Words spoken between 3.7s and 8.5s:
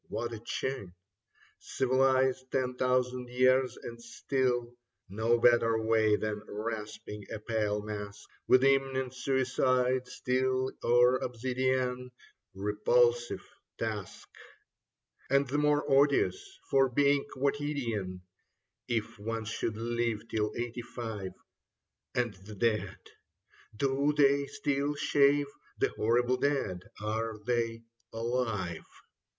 and still No better way than rasping a pale mask